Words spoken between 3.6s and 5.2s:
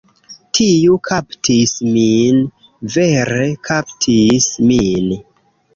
kaptis min.